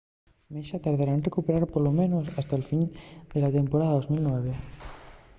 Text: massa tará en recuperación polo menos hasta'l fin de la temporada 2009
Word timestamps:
massa 0.53 0.81
tará 0.83 1.13
en 1.17 1.25
recuperación 1.27 1.71
polo 1.73 1.91
menos 1.99 2.25
hasta'l 2.39 2.63
fin 2.69 2.83
de 3.33 3.37
la 3.43 3.53
temporada 3.57 3.97
2009 3.99 4.51